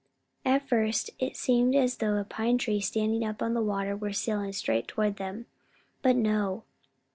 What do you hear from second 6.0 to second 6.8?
But no!